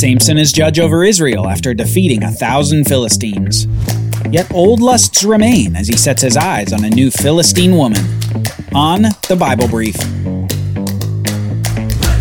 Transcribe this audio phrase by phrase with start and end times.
[0.00, 3.66] Samson is judge over Israel after defeating a thousand Philistines.
[4.30, 8.02] Yet old lusts remain as he sets his eyes on a new Philistine woman.
[8.72, 9.96] On the Bible Brief.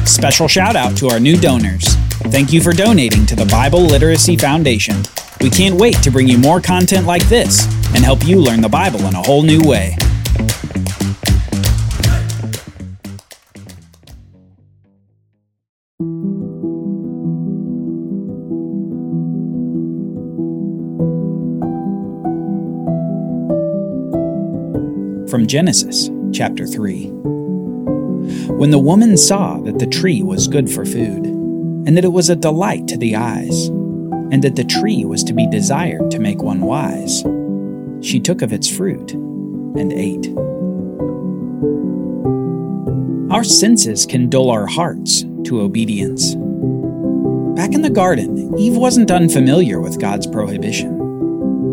[0.06, 1.86] Special shout out to our new donors.
[2.34, 4.98] Thank you for donating to the Bible Literacy Foundation.
[5.40, 7.66] We can't wait to bring you more content like this
[7.96, 9.96] and help you learn the Bible in a whole new way.
[25.30, 27.06] From Genesis chapter 3.
[28.58, 32.32] When the woman saw that the tree was good for food, and that it was
[32.32, 36.42] a delight to the eyes, and that the tree was to be desired to make
[36.42, 37.24] one wise,
[38.02, 40.28] she took of its fruit and ate.
[43.32, 46.34] Our senses can dull our hearts to obedience.
[47.56, 50.99] Back in the garden, Eve wasn't unfamiliar with God's prohibition.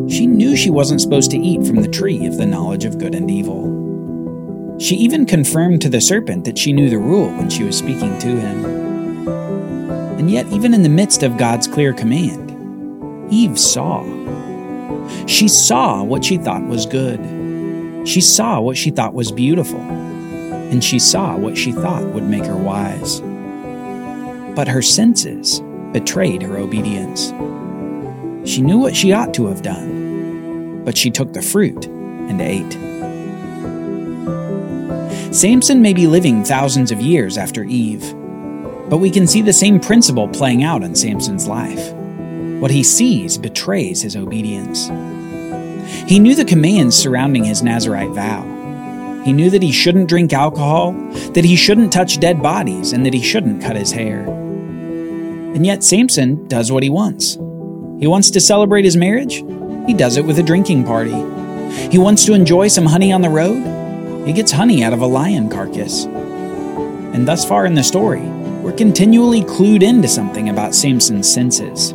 [0.08, 3.14] She knew she wasn't supposed to eat from the tree of the knowledge of good
[3.14, 4.76] and evil.
[4.78, 8.18] She even confirmed to the serpent that she knew the rule when she was speaking
[8.18, 8.64] to him.
[10.18, 14.04] And yet, even in the midst of God's clear command, Eve saw.
[15.26, 17.20] She saw what she thought was good.
[18.06, 19.80] She saw what she thought was beautiful.
[19.80, 23.20] And she saw what she thought would make her wise.
[24.54, 25.60] But her senses
[25.92, 27.32] betrayed her obedience.
[28.46, 32.72] She knew what she ought to have done, but she took the fruit and ate.
[35.34, 38.14] Samson may be living thousands of years after Eve,
[38.88, 41.92] but we can see the same principle playing out in Samson's life.
[42.60, 44.86] What he sees betrays his obedience.
[46.08, 48.42] He knew the commands surrounding his Nazarite vow.
[49.24, 50.92] He knew that he shouldn't drink alcohol,
[51.32, 54.20] that he shouldn't touch dead bodies, and that he shouldn't cut his hair.
[54.20, 57.36] And yet, Samson does what he wants.
[57.98, 59.36] He wants to celebrate his marriage?
[59.86, 61.14] He does it with a drinking party.
[61.90, 64.26] He wants to enjoy some honey on the road?
[64.26, 66.04] He gets honey out of a lion carcass.
[66.04, 68.20] And thus far in the story,
[68.60, 71.94] we're continually clued into something about Samson's senses.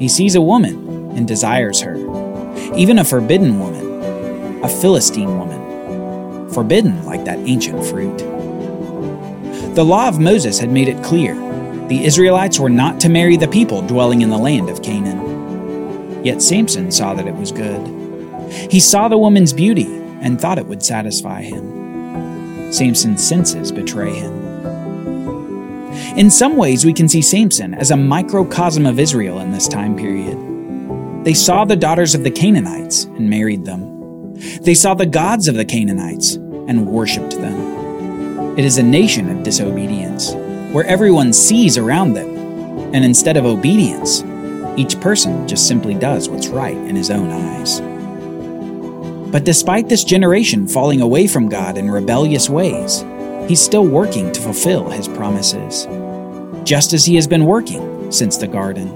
[0.00, 1.96] He sees a woman and desires her,
[2.74, 8.16] even a forbidden woman, a Philistine woman, forbidden like that ancient fruit.
[9.74, 11.49] The law of Moses had made it clear
[11.90, 16.24] the Israelites were not to marry the people dwelling in the land of Canaan.
[16.24, 17.84] Yet Samson saw that it was good.
[18.70, 19.86] He saw the woman's beauty
[20.20, 22.72] and thought it would satisfy him.
[22.72, 24.32] Samson's senses betray him.
[26.16, 29.96] In some ways, we can see Samson as a microcosm of Israel in this time
[29.96, 30.38] period.
[31.24, 34.34] They saw the daughters of the Canaanites and married them.
[34.62, 38.56] They saw the gods of the Canaanites and worshipped them.
[38.56, 40.36] It is a nation of disobedience
[40.72, 42.28] where everyone sees around them,
[42.94, 44.22] and instead of obedience,
[44.76, 47.80] each person just simply does what's right in his own eyes.
[49.32, 53.04] But despite this generation falling away from God in rebellious ways,
[53.48, 55.86] he's still working to fulfill his promises,
[56.64, 58.88] just as he has been working since the garden.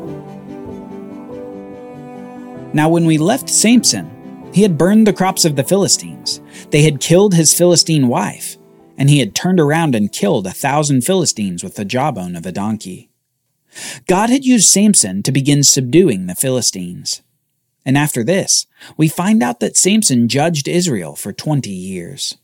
[2.73, 4.11] Now, when we left Samson,
[4.53, 6.41] he had burned the crops of the Philistines.
[6.71, 8.59] They had killed his Philistine wife
[8.97, 12.53] and he had turned around and killed a thousand Philistines with the jawbone of a
[12.53, 13.11] donkey.
[14.07, 17.23] God had used Samson to begin subduing the Philistines.
[17.85, 18.67] And after this,
[18.97, 22.39] we find out that Samson judged Israel for 20 years.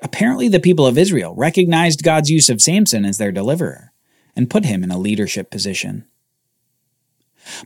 [0.00, 3.92] Apparently, the people of Israel recognized God's use of Samson as their deliverer
[4.36, 6.04] and put him in a leadership position.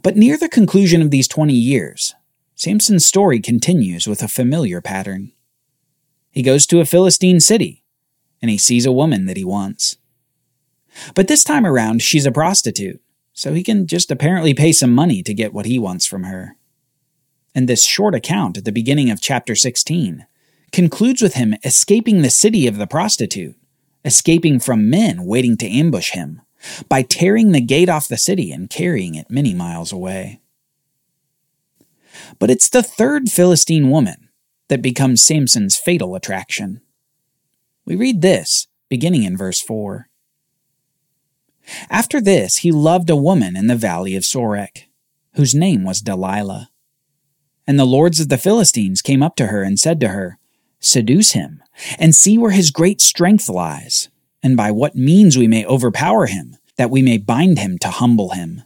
[0.02, 2.14] But near the conclusion of these 20 years,
[2.54, 5.32] Samson's story continues with a familiar pattern.
[6.30, 7.84] He goes to a Philistine city
[8.40, 9.96] and he sees a woman that he wants.
[11.14, 13.00] But this time around, she's a prostitute,
[13.32, 16.56] so he can just apparently pay some money to get what he wants from her.
[17.54, 20.26] And this short account at the beginning of chapter 16
[20.72, 23.56] concludes with him escaping the city of the prostitute,
[24.04, 26.42] escaping from men waiting to ambush him,
[26.88, 30.40] by tearing the gate off the city and carrying it many miles away.
[32.38, 34.28] But it's the third Philistine woman
[34.68, 36.80] that becomes Samson's fatal attraction.
[37.88, 40.10] We read this, beginning in verse 4.
[41.88, 44.88] After this, he loved a woman in the valley of Sorek,
[45.36, 46.68] whose name was Delilah.
[47.66, 50.38] And the lords of the Philistines came up to her and said to her,
[50.80, 51.62] Seduce him,
[51.98, 54.10] and see where his great strength lies,
[54.42, 58.32] and by what means we may overpower him, that we may bind him to humble
[58.32, 58.64] him.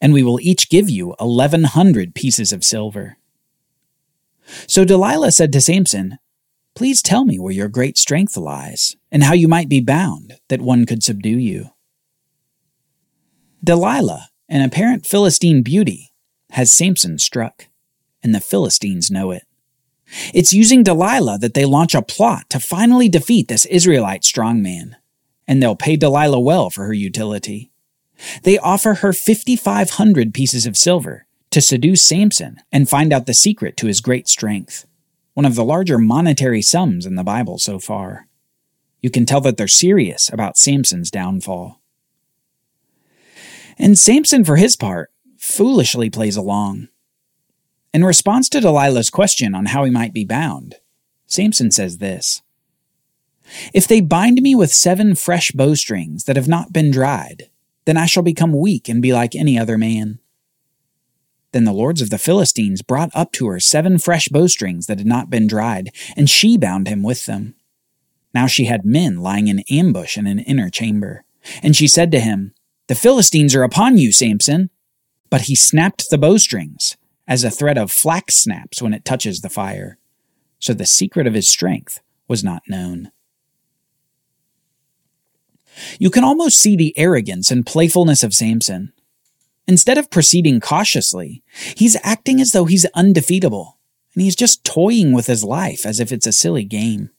[0.00, 3.18] And we will each give you eleven hundred pieces of silver.
[4.66, 6.18] So Delilah said to Samson,
[6.74, 10.60] Please tell me where your great strength lies, and how you might be bound, that
[10.60, 11.70] one could subdue you.
[13.62, 16.12] Delilah, an apparent Philistine beauty,
[16.50, 17.68] has Samson struck,
[18.22, 19.44] and the Philistines know it.
[20.34, 24.96] It's using Delilah that they launch a plot to finally defeat this Israelite strongman,
[25.46, 27.70] and they'll pay Delilah well for her utility.
[28.42, 33.76] They offer her 5,500 pieces of silver to seduce Samson and find out the secret
[33.78, 34.86] to his great strength,
[35.34, 38.28] one of the larger monetary sums in the Bible so far.
[39.00, 41.80] You can tell that they're serious about Samson's downfall.
[43.76, 46.88] And Samson, for his part, foolishly plays along.
[47.92, 50.76] In response to Delilah's question on how he might be bound,
[51.26, 52.42] Samson says this
[53.72, 57.50] If they bind me with seven fresh bowstrings that have not been dried,
[57.84, 60.20] then I shall become weak and be like any other man.
[61.54, 65.06] Then the lords of the Philistines brought up to her seven fresh bowstrings that had
[65.06, 67.54] not been dried, and she bound him with them.
[68.34, 71.24] Now she had men lying in ambush in an inner chamber.
[71.62, 72.54] And she said to him,
[72.88, 74.70] The Philistines are upon you, Samson.
[75.30, 76.96] But he snapped the bowstrings,
[77.28, 79.98] as a thread of flax snaps when it touches the fire.
[80.58, 83.12] So the secret of his strength was not known.
[86.00, 88.92] You can almost see the arrogance and playfulness of Samson.
[89.66, 91.42] Instead of proceeding cautiously,
[91.74, 93.78] he's acting as though he's undefeatable,
[94.14, 97.10] and he's just toying with his life as if it's a silly game.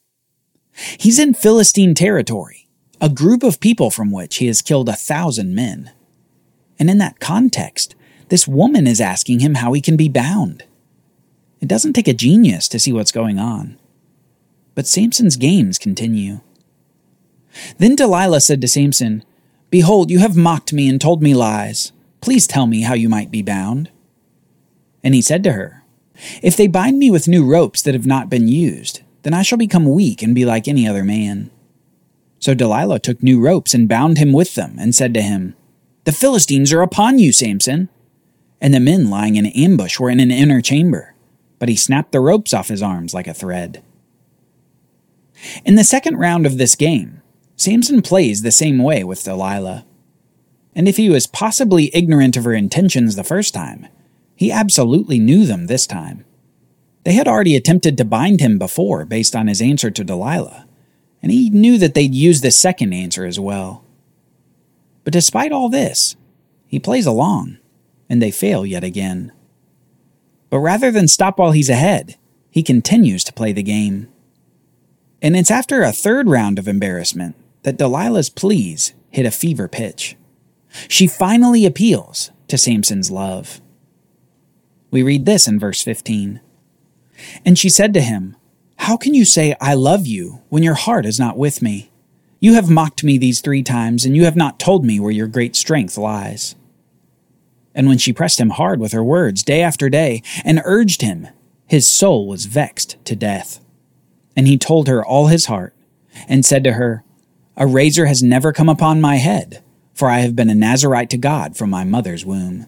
[1.00, 2.68] He's in Philistine territory,
[3.02, 5.92] a group of people from which he has killed a thousand men.
[6.78, 7.96] And in that context,
[8.30, 10.64] this woman is asking him how he can be bound.
[11.62, 13.80] It doesn't take a genius to see what's going on.
[14.76, 16.42] But Samson's games continue.
[17.78, 19.24] Then Delilah said to Samson,
[19.70, 21.92] Behold, you have mocked me and told me lies.
[22.26, 23.92] Please tell me how you might be bound.
[25.04, 25.84] And he said to her,
[26.42, 29.60] If they bind me with new ropes that have not been used, then I shall
[29.60, 31.52] become weak and be like any other man.
[32.40, 35.54] So Delilah took new ropes and bound him with them, and said to him,
[36.06, 37.90] The Philistines are upon you, Samson.
[38.60, 41.14] And the men lying in ambush were in an inner chamber,
[41.60, 43.84] but he snapped the ropes off his arms like a thread.
[45.64, 47.22] In the second round of this game,
[47.56, 49.86] Samson plays the same way with Delilah.
[50.76, 53.88] And if he was possibly ignorant of her intentions the first time,
[54.36, 56.26] he absolutely knew them this time.
[57.04, 60.68] They had already attempted to bind him before based on his answer to Delilah,
[61.22, 63.86] and he knew that they'd use the second answer as well.
[65.04, 66.16] But despite all this,
[66.68, 67.60] he plays along,
[68.10, 69.32] and they fail yet again.
[70.50, 72.18] But rather than stop while he's ahead,
[72.50, 74.08] he continues to play the game.
[75.22, 80.16] And it's after a third round of embarrassment that Delilah's pleas hit a fever pitch.
[80.88, 83.62] She finally appeals to Samson's love.
[84.92, 86.42] We read this in verse 15.
[87.44, 88.36] And she said to him,
[88.78, 91.92] How can you say, I love you, when your heart is not with me?
[92.40, 95.28] You have mocked me these three times, and you have not told me where your
[95.28, 96.56] great strength lies.
[97.74, 101.28] And when she pressed him hard with her words day after day, and urged him,
[101.68, 103.60] his soul was vexed to death.
[104.36, 105.74] And he told her all his heart,
[106.28, 107.04] and said to her,
[107.58, 109.64] A razor has never come upon my head,
[109.96, 112.68] for I have been a Nazarite to God from my mother's womb.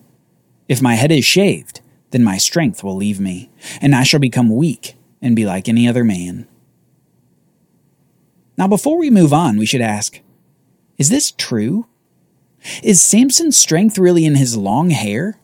[0.67, 1.81] If my head is shaved,
[2.11, 3.51] then my strength will leave me,
[3.81, 6.47] and I shall become weak and be like any other man.
[8.57, 10.21] Now, before we move on, we should ask
[10.97, 11.85] Is this true?
[12.81, 15.39] Is Samson's strength really in his long hair?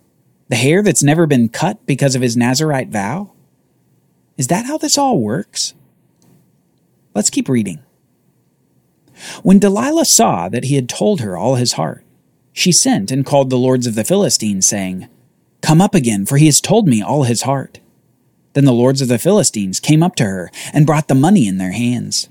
[0.50, 3.32] The hair that's never been cut because of his Nazarite vow?
[4.38, 5.74] Is that how this all works?
[7.14, 7.84] Let's keep reading.
[9.44, 12.04] When Delilah saw that he had told her all his heart,
[12.52, 15.08] she sent and called the lords of the Philistines, saying,
[15.62, 17.80] Come up again, for he has told me all his heart.
[18.54, 21.58] Then the lords of the Philistines came up to her and brought the money in
[21.58, 22.30] their hands.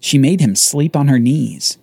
[0.00, 1.78] She made him sleep on her knees,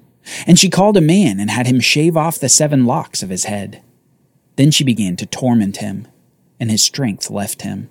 [0.45, 3.45] and she called a man and had him shave off the seven locks of his
[3.45, 3.81] head.
[4.57, 6.07] Then she began to torment him,
[6.59, 7.89] and his strength left him.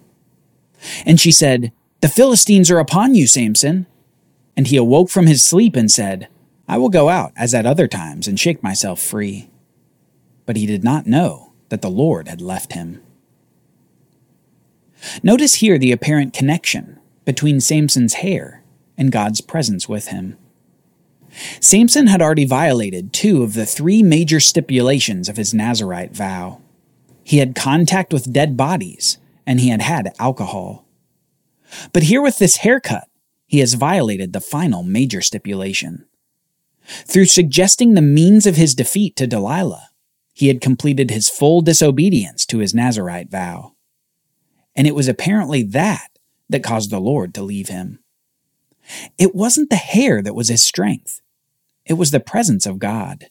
[1.04, 3.86] And she said, The Philistines are upon you, Samson.
[4.56, 6.28] And he awoke from his sleep and said,
[6.70, 9.50] I will go out as at other times and shake myself free.
[10.46, 13.02] But he did not know that the Lord had left him.
[15.20, 18.62] Notice here the apparent connection between Samson's hair
[18.96, 20.36] and God's presence with him.
[21.58, 26.60] Samson had already violated two of the three major stipulations of his Nazarite vow.
[27.24, 30.84] He had contact with dead bodies, and he had had alcohol.
[31.92, 33.08] But here with this haircut,
[33.48, 36.06] he has violated the final major stipulation.
[37.06, 39.90] Through suggesting the means of his defeat to Delilah,
[40.32, 43.74] he had completed his full disobedience to his Nazarite vow.
[44.74, 46.08] And it was apparently that
[46.48, 48.00] that caused the Lord to leave him.
[49.18, 51.20] It wasn't the hair that was his strength,
[51.86, 53.26] it was the presence of God.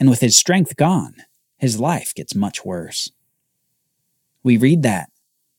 [0.00, 1.14] and with his strength gone,
[1.58, 3.10] his life gets much worse.
[4.42, 5.10] We read that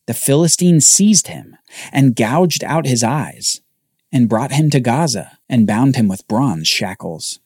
[0.05, 1.57] the Philistines seized him
[1.91, 3.61] and gouged out his eyes,
[4.15, 7.41] and brought him to Gaza and bound him with bronze shackles.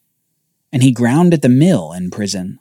[0.72, 2.60] And he ground at the mill in prison.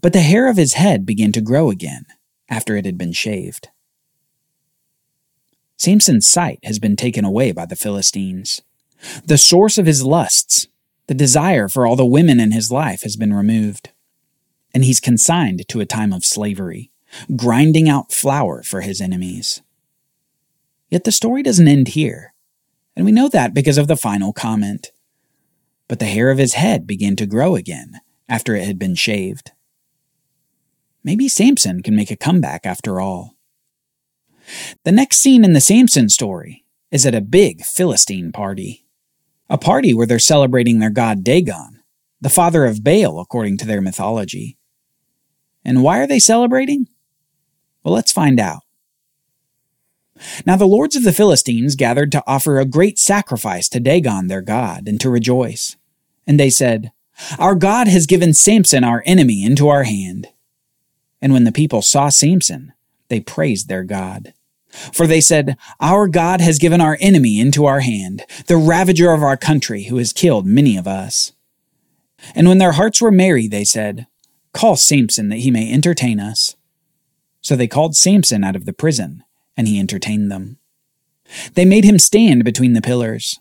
[0.00, 2.06] But the hair of his head began to grow again
[2.48, 3.68] after it had been shaved.
[5.76, 8.62] Samson's sight has been taken away by the Philistines.
[9.22, 10.68] The source of his lusts,
[11.06, 13.90] the desire for all the women in his life, has been removed.
[14.72, 16.90] And he's consigned to a time of slavery,
[17.36, 19.60] grinding out flour for his enemies.
[20.88, 22.32] Yet the story doesn't end here,
[22.98, 24.90] and we know that because of the final comment.
[25.86, 29.52] But the hair of his head began to grow again after it had been shaved.
[31.04, 33.36] Maybe Samson can make a comeback after all.
[34.84, 38.84] The next scene in the Samson story is at a big Philistine party.
[39.48, 41.78] A party where they're celebrating their god Dagon,
[42.20, 44.58] the father of Baal according to their mythology.
[45.64, 46.88] And why are they celebrating?
[47.84, 48.62] Well, let's find out.
[50.46, 54.42] Now the lords of the Philistines gathered to offer a great sacrifice to Dagon their
[54.42, 55.76] god and to rejoice.
[56.26, 56.92] And they said,
[57.38, 60.28] Our God has given Samson our enemy into our hand.
[61.20, 62.72] And when the people saw Samson,
[63.08, 64.34] they praised their God.
[64.92, 69.22] For they said, Our God has given our enemy into our hand, the ravager of
[69.22, 71.32] our country, who has killed many of us.
[72.34, 74.06] And when their hearts were merry, they said,
[74.52, 76.56] Call Samson that he may entertain us.
[77.40, 79.24] So they called Samson out of the prison,
[79.58, 80.56] and he entertained them.
[81.54, 83.38] They made him stand between the pillars.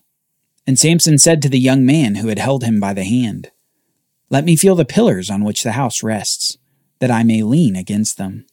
[0.65, 3.51] And Samson said to the young man who had held him by the hand,
[4.29, 6.57] Let me feel the pillars on which the house rests,
[6.99, 8.47] that I may lean against them.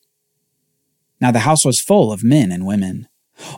[1.20, 3.08] Now the house was full of men and women.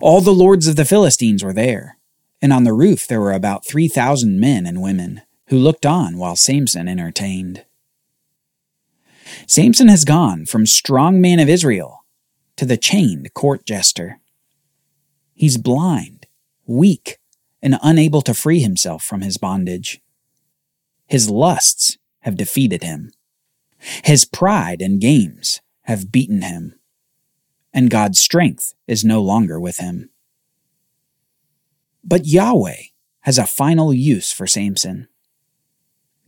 [0.00, 1.98] All the lords of the Philistines were there,
[2.40, 6.16] and on the roof there were about three thousand men and women, who looked on
[6.16, 7.64] while Samson entertained.
[9.46, 12.05] Samson has gone from strong man of Israel
[12.56, 14.20] to the chained court jester.
[15.34, 16.26] He's blind,
[16.66, 17.18] weak,
[17.62, 20.00] and unable to free himself from his bondage.
[21.06, 23.12] His lusts have defeated him.
[24.04, 26.74] His pride and games have beaten him
[27.76, 30.08] and God's strength is no longer with him.
[32.02, 32.84] But Yahweh
[33.20, 35.08] has a final use for Samson.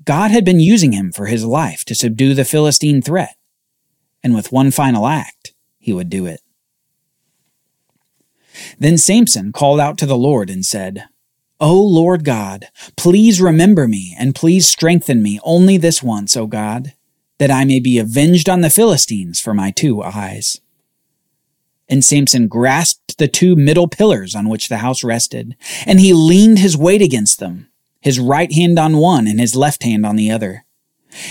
[0.04, 3.36] God had been using him for his life to subdue the Philistine threat,
[4.22, 5.37] and with one final act,
[5.78, 6.40] he would do it.
[8.78, 11.04] Then Samson called out to the Lord and said,
[11.60, 12.66] O Lord God,
[12.96, 16.94] please remember me and please strengthen me only this once, O God,
[17.38, 20.60] that I may be avenged on the Philistines for my two eyes
[21.88, 25.56] and Samson grasped the two middle pillars on which the house rested,
[25.86, 27.68] and he leaned his weight against them,
[28.00, 30.64] his right hand on one and his left hand on the other.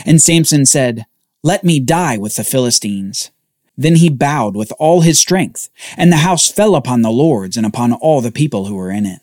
[0.06, 1.06] And Samson said,
[1.44, 3.32] Let me die with the Philistines.
[3.78, 7.66] Then he bowed with all his strength, and the house fell upon the lords and
[7.66, 9.22] upon all the people who were in it.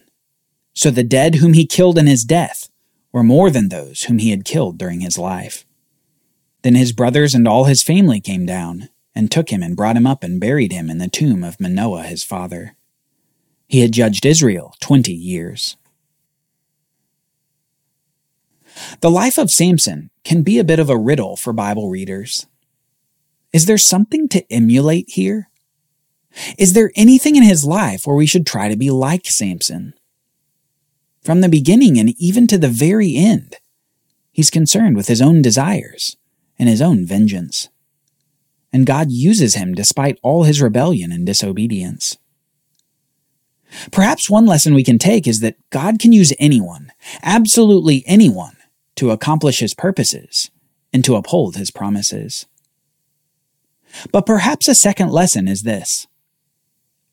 [0.74, 2.68] So the dead whom he killed in his death
[3.12, 5.64] were more than those whom he had killed during his life.
[6.62, 10.06] Then his brothers and all his family came down, and took him and brought him
[10.06, 12.76] up and buried him in the tomb of Manoah his father.
[13.68, 15.76] He had judged Israel twenty years.
[19.00, 22.46] The life of Samson can be a bit of a riddle for Bible readers.
[23.54, 25.48] Is there something to emulate here?
[26.58, 29.94] Is there anything in his life where we should try to be like Samson?
[31.22, 33.56] From the beginning and even to the very end,
[34.30, 36.18] he's concerned with his own desires
[36.58, 37.70] and his own vengeance
[38.74, 42.18] and God uses him despite all his rebellion and disobedience.
[43.92, 46.90] Perhaps one lesson we can take is that God can use anyone,
[47.22, 48.56] absolutely anyone,
[48.96, 50.50] to accomplish his purposes
[50.92, 52.46] and to uphold his promises.
[54.12, 56.06] But perhaps a second lesson is this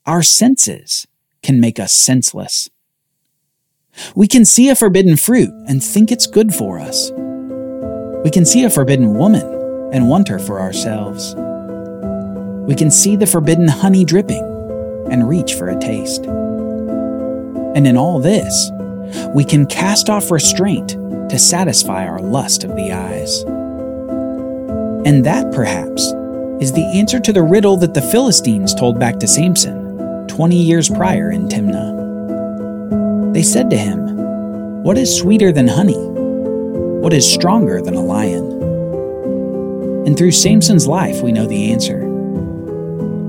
[0.05, 1.07] our senses
[1.43, 2.69] can make us senseless.
[4.15, 7.11] We can see a forbidden fruit and think it's good for us.
[8.23, 11.35] We can see a forbidden woman and want her for ourselves
[12.71, 14.43] we can see the forbidden honey dripping
[15.11, 16.25] and reach for a taste.
[16.25, 18.71] And in all this,
[19.33, 20.89] we can cast off restraint
[21.29, 23.41] to satisfy our lust of the eyes.
[25.05, 26.13] And that, perhaps,
[26.61, 30.89] is the answer to the riddle that the Philistines told back to Samson 20 years
[30.89, 33.33] prior in Timnah.
[33.33, 35.97] They said to him, What is sweeter than honey?
[35.97, 38.61] What is stronger than a lion?
[40.05, 42.07] And through Samson's life, we know the answer.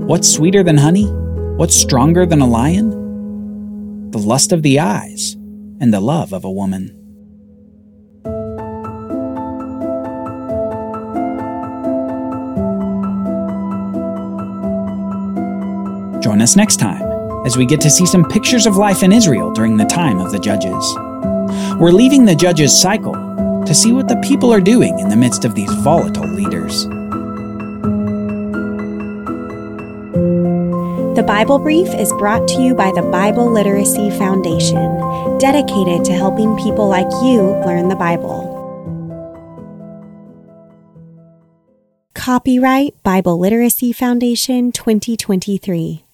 [0.05, 1.07] What's sweeter than honey?
[1.07, 4.11] What's stronger than a lion?
[4.11, 5.33] The lust of the eyes
[5.79, 7.02] and the love of a woman.
[16.23, 17.01] Join us next time
[17.45, 20.31] as we get to see some pictures of life in Israel during the time of
[20.31, 20.95] the Judges.
[21.77, 23.13] We're leaving the Judges cycle
[23.65, 26.85] to see what the people are doing in the midst of these volatile leaders.
[31.17, 36.55] The Bible Brief is brought to you by the Bible Literacy Foundation, dedicated to helping
[36.55, 38.49] people like you learn the Bible.
[42.13, 46.05] Copyright Bible Literacy Foundation 2023.